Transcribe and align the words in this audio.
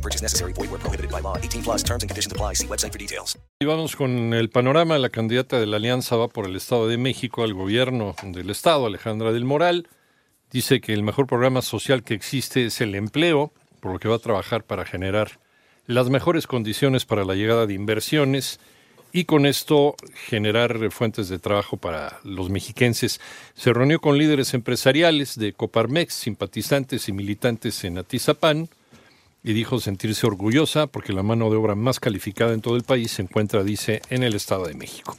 No 0.00 0.02
purchase 0.02 0.22
necessary. 0.22 0.54
Void 0.54 0.70
where 0.70 0.78
prohibited 0.78 1.10
by 1.10 1.20
law. 1.20 1.36
18 1.36 1.62
plus 1.62 1.82
terms 1.82 2.02
and 2.02 2.08
conditions 2.08 2.32
apply. 2.32 2.54
See 2.54 2.66
website 2.66 2.90
for 2.90 2.98
details. 2.98 3.36
Y 3.60 3.66
vamos 3.66 3.96
con 3.96 4.32
el 4.32 4.48
panorama. 4.48 4.98
La 4.98 5.10
candidata 5.10 5.60
de 5.60 5.66
la 5.66 5.76
Alianza 5.76 6.16
va 6.16 6.28
por 6.28 6.46
el 6.46 6.56
Estado 6.56 6.88
de 6.88 6.96
México 6.96 7.42
al 7.42 7.52
gobierno 7.52 8.14
del 8.22 8.48
Estado, 8.48 8.86
Alejandra 8.86 9.30
del 9.30 9.44
Moral. 9.44 9.88
Dice 10.50 10.80
que 10.80 10.94
el 10.94 11.02
mejor 11.02 11.26
programa 11.26 11.60
social 11.60 12.02
que 12.02 12.14
existe 12.14 12.64
es 12.64 12.80
el 12.80 12.94
empleo, 12.94 13.52
por 13.80 13.92
lo 13.92 13.98
que 13.98 14.08
va 14.08 14.16
a 14.16 14.20
trabajar 14.20 14.64
para 14.64 14.86
generar 14.86 15.38
las 15.86 16.08
mejores 16.08 16.46
condiciones 16.46 17.04
para 17.04 17.24
la 17.24 17.34
llegada 17.34 17.66
de 17.66 17.74
inversiones 17.74 18.58
y 19.12 19.24
con 19.24 19.44
esto 19.44 19.96
generar 20.28 20.90
fuentes 20.92 21.28
de 21.28 21.38
trabajo 21.38 21.76
para 21.76 22.20
los 22.24 22.48
mexiquenses. 22.48 23.20
Se 23.54 23.74
reunió 23.74 24.00
con 24.00 24.16
líderes 24.16 24.54
empresariales 24.54 25.38
de 25.38 25.52
Coparmex, 25.52 26.14
simpatizantes 26.14 27.08
y 27.10 27.12
militantes 27.12 27.84
en 27.84 27.98
Atizapán 27.98 28.70
y 29.42 29.52
dijo 29.52 29.80
sentirse 29.80 30.26
orgullosa 30.26 30.86
porque 30.86 31.12
la 31.12 31.22
mano 31.22 31.50
de 31.50 31.56
obra 31.56 31.74
más 31.74 32.00
calificada 32.00 32.52
en 32.52 32.60
todo 32.60 32.76
el 32.76 32.82
país 32.82 33.10
se 33.12 33.22
encuentra, 33.22 33.64
dice, 33.64 34.02
en 34.10 34.22
el 34.22 34.34
Estado 34.34 34.66
de 34.66 34.74
México. 34.74 35.16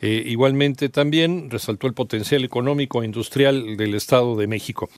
Eh, 0.00 0.22
igualmente 0.26 0.88
también 0.88 1.50
resaltó 1.50 1.86
el 1.88 1.94
potencial 1.94 2.44
económico 2.44 3.02
e 3.02 3.06
industrial 3.06 3.76
del 3.76 3.94
Estado 3.94 4.36
de 4.36 4.46
México. 4.46 4.88